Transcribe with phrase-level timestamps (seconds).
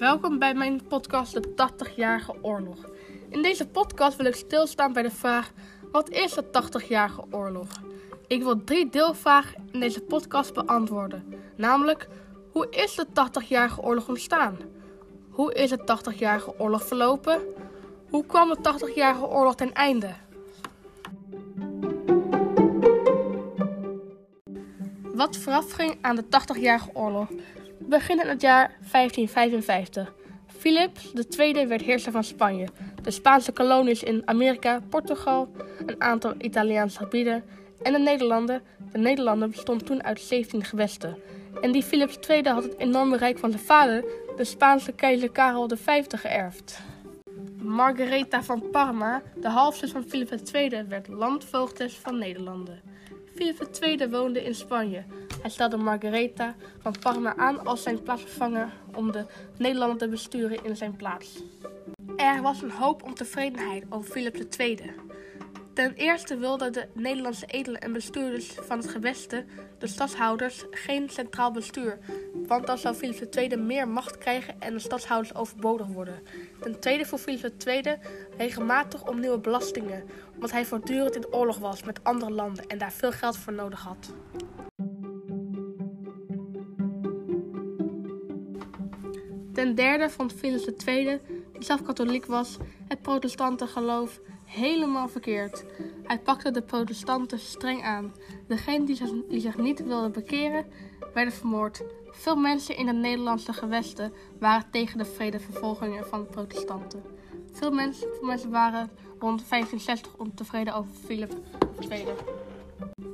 [0.00, 2.88] Welkom bij mijn podcast De 80-jarige oorlog.
[3.28, 5.52] In deze podcast wil ik stilstaan bij de vraag:
[5.92, 7.68] wat is de 80-jarige oorlog?
[8.26, 11.34] Ik wil drie deelvragen in deze podcast beantwoorden.
[11.56, 12.08] Namelijk:
[12.52, 14.58] hoe is de 80-jarige oorlog ontstaan?
[15.30, 17.40] Hoe is de 80-jarige oorlog verlopen?
[18.10, 20.14] Hoe kwam de 80-jarige oorlog ten einde?
[25.14, 27.28] Wat voorafging aan de 80-jarige oorlog?
[27.80, 30.12] We beginnen in het jaar 1555.
[30.46, 30.98] Philip
[31.38, 32.68] II werd heerser van Spanje.
[33.02, 35.48] De Spaanse kolonies in Amerika, Portugal,
[35.86, 37.44] een aantal Italiaanse gebieden
[37.82, 38.62] en de Nederlanden.
[38.92, 41.16] De Nederlanden bestonden toen uit 17 gewesten.
[41.60, 44.04] En die Philips II had het enorme rijk van zijn vader,
[44.36, 46.80] de Spaanse keizer Karel V, geërfd.
[47.62, 52.80] Margaretha van Parma, de halfzus van Philip II, werd landvoogdes van Nederlanden.
[53.34, 55.04] Philip II woonde in Spanje.
[55.40, 59.26] Hij stelde Margaretha van Parma aan als zijn plaatsvervanger om de
[59.58, 61.42] Nederlanden te besturen in zijn plaats.
[62.16, 64.78] Er was een hoop ontevredenheid over Philip II.
[65.74, 69.44] Ten eerste wilden de Nederlandse edelen en bestuurders van het geweste,
[69.78, 71.98] de stadshouders, geen centraal bestuur,
[72.46, 76.22] want dan zou Philips II meer macht krijgen en de stadshouders overbodig worden.
[76.60, 77.98] Ten tweede voor Philips II
[78.36, 80.04] regelmatig om nieuwe belastingen,
[80.34, 83.80] omdat hij voortdurend in oorlog was met andere landen en daar veel geld voor nodig
[83.80, 84.14] had.
[89.52, 91.20] Ten derde vond Philips II,
[91.52, 92.56] die zelf katholiek was,
[92.88, 95.64] het protestante geloof helemaal verkeerd.
[96.02, 98.14] Hij pakte de protestanten streng aan.
[98.48, 98.84] Degenen
[99.28, 100.66] die zich, niet wilden bekeren,
[101.14, 101.82] werden vermoord.
[102.10, 107.02] Veel mensen in de Nederlandse gewesten waren tegen de vredevervolgingen van de protestanten.
[107.52, 111.32] Veel mensen, mensen waren rond 1560 ontevreden over Philip
[111.90, 112.04] II.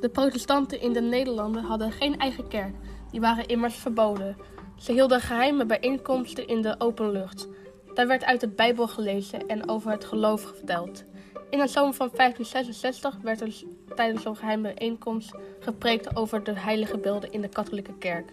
[0.00, 2.74] De protestanten in de Nederlanden hadden geen eigen kerk.
[3.10, 4.36] Die waren immers verboden.
[4.76, 7.48] Ze hielden geheime bijeenkomsten in de open lucht.
[7.94, 11.04] Daar werd uit de Bijbel gelezen en over het geloof verteld.
[11.50, 13.62] In de zomer van 1566 werd er
[13.94, 18.32] tijdens zo'n geheime bijeenkomst gepreekt over de heilige beelden in de katholieke kerk.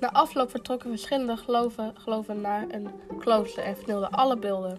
[0.00, 2.88] Na afloop vertrokken verschillende geloven, geloven naar een
[3.18, 4.78] klooster en vernielden alle beelden.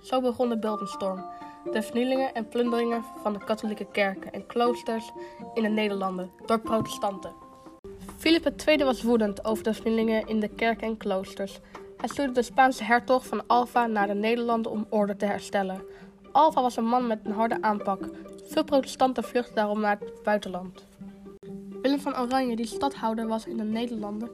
[0.00, 1.24] Zo begon de beeldenstorm.
[1.72, 5.10] De vernielingen en plunderingen van de katholieke kerken en kloosters
[5.54, 7.32] in de Nederlanden door protestanten.
[8.16, 11.58] Philip II was woedend over de vernielingen in de kerken en kloosters.
[11.96, 15.82] Hij stuurde de Spaanse hertog van Alva naar de Nederlanden om orde te herstellen.
[16.32, 18.08] Alva was een man met een harde aanpak.
[18.44, 20.86] Veel protestanten vluchtten daarom naar het buitenland.
[21.82, 24.30] Willem van Oranje, die stadhouder was in de Nederlanden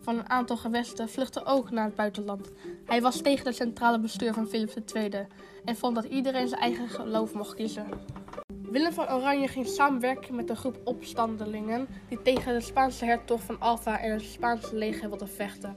[0.00, 2.52] van een aantal gewesten, vluchtte ook naar het buitenland.
[2.84, 5.26] Hij was tegen het centrale bestuur van Philips II
[5.64, 7.86] en vond dat iedereen zijn eigen geloof mocht kiezen.
[8.62, 13.60] Willem van Oranje ging samenwerken met een groep opstandelingen die tegen de Spaanse hertog van
[13.60, 15.76] Alva en het Spaanse leger wilden vechten.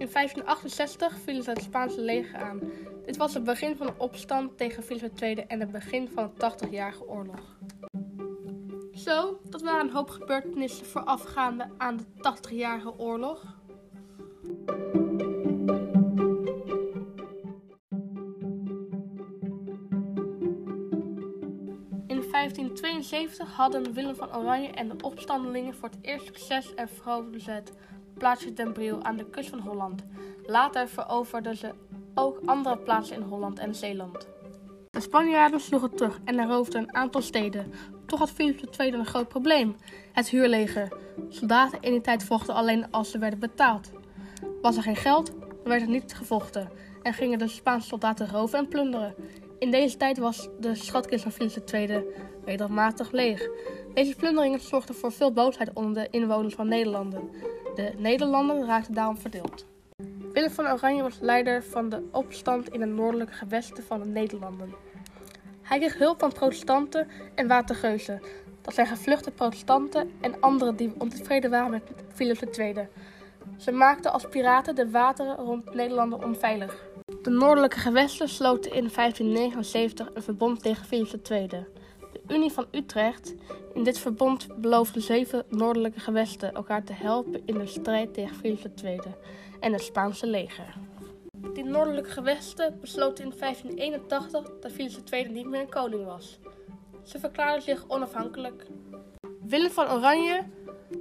[0.00, 2.60] In 1568 vielen ze het Spaanse leger aan.
[3.06, 6.52] Dit was het begin van de opstand tegen Philips II en het begin van de
[6.52, 7.58] 80-jarige oorlog.
[8.94, 13.58] Zo, dat waren een hoop gebeurtenissen voorafgaande aan de 80-jarige oorlog.
[22.06, 27.40] In 1572 hadden Willem van Oranje en de opstandelingen voor het eerst succes en veroverden
[27.40, 27.72] ze het
[28.20, 30.04] plaatsje Den Briel aan de kust van Holland.
[30.46, 31.74] Later veroverden ze
[32.14, 34.28] ook andere plaatsen in Holland en Zeeland.
[34.90, 37.72] De Spanjaarden sloegen terug en eroverden een aantal steden.
[38.06, 39.76] Toch had Philips II een groot probleem:
[40.12, 40.88] het huurleger.
[41.28, 43.90] Soldaten in die tijd vochten alleen als ze werden betaald.
[44.62, 46.70] Was er geen geld, dan werd er niet gevochten
[47.02, 49.14] en gingen de Spaanse soldaten roven en plunderen.
[49.58, 52.04] In deze tijd was de schatkist van Philips II
[52.44, 53.48] regelmatig leeg.
[53.94, 57.30] Deze plunderingen zorgden voor veel boosheid onder de inwoners van Nederlanden.
[57.80, 59.66] De Nederlanden raakten daarom verdeeld.
[60.32, 64.74] Willem van Oranje was leider van de opstand in de noordelijke gewesten van de Nederlanden.
[65.62, 68.22] Hij kreeg hulp van protestanten en watergeuzen.
[68.62, 71.82] Dat zijn gevluchte protestanten en anderen die ontevreden waren met
[72.14, 72.74] Philips II.
[73.56, 76.84] Ze maakten als piraten de wateren rond Nederlanden onveilig.
[77.22, 81.48] De noordelijke gewesten sloten in 1579 een verbond tegen Philips II.
[82.30, 83.34] Unie van Utrecht.
[83.74, 88.82] In dit verbond beloofden zeven noordelijke gewesten elkaar te helpen in de strijd tegen Philips
[88.84, 89.00] II
[89.60, 90.74] en het Spaanse leger.
[91.52, 96.38] Die noordelijke gewesten besloten in 1581 dat Philips II niet meer een koning was.
[97.02, 98.66] Ze verklaarden zich onafhankelijk.
[99.42, 100.42] Willem van Oranje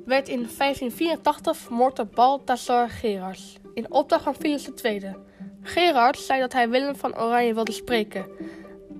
[0.05, 5.15] werd in 1584 vermoord door Balthasar Gerards in opdracht van Philips II.
[5.61, 8.25] Gerard zei dat hij Willem van Oranje wilde spreken.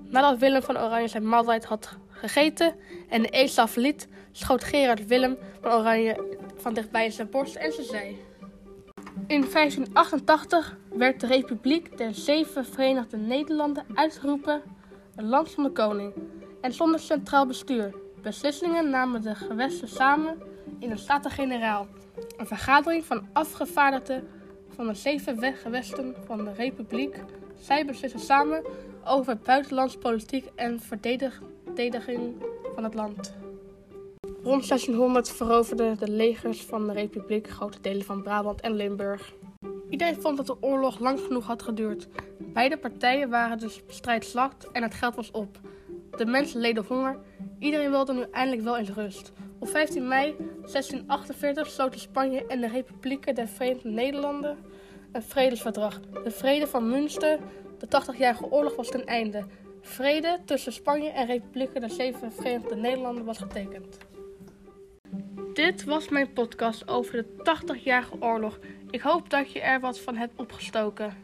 [0.08, 2.74] Nadat Willem van Oranje zijn maaltijd had gegeten.
[3.08, 7.82] En de eetzaal verliet, schoot Gerard Willem van Oranje van dichtbij zijn borst en ze
[7.82, 8.18] zei:
[9.26, 14.62] In 1588 werd de Republiek der Zeven Verenigde Nederlanden uitgeroepen,
[15.16, 16.12] een land van de koning,
[16.60, 17.94] en zonder centraal bestuur.
[18.22, 20.42] Beslissingen namen de gewesten samen
[20.78, 21.86] in de Staten-Generaal,
[22.36, 24.28] een vergadering van afgevaardigden
[24.74, 27.16] van de zeven gewesten van de Republiek.
[27.60, 28.64] Zij beslissen samen
[29.04, 30.80] over buitenlandse politiek en
[32.74, 33.34] van het land.
[34.42, 39.34] Rond 1600 veroverden de legers van de Republiek grote delen van Brabant en Limburg.
[39.90, 42.08] Iedereen vond dat de oorlog lang genoeg had geduurd.
[42.38, 45.60] Beide partijen waren dus strijdslacht en het geld was op.
[46.16, 47.18] De mensen leden honger.
[47.58, 49.32] Iedereen wilde nu eindelijk wel eens rust.
[49.58, 54.58] Op 15 mei 1648 sloten Spanje en de Republieken der Verenigde Nederlanden
[55.12, 56.00] een vredesverdrag.
[56.24, 57.38] De Vrede van Münster,
[57.78, 59.44] de 80-jarige oorlog, was ten einde.
[59.82, 63.98] Vrede tussen Spanje en Republieken der Zeven Verenigde Nederlanden was getekend.
[65.52, 68.58] Dit was mijn podcast over de 80-jarige oorlog.
[68.90, 71.16] Ik hoop dat je er wat van hebt opgestoken.